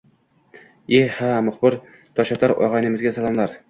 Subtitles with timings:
[1.01, 1.79] E-ha, muxbir
[2.19, 3.59] toshotar og`aynimizga salomlar